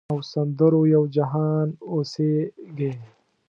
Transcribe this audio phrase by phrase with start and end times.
[0.11, 2.91] او سندرو یو جهان اوسیږې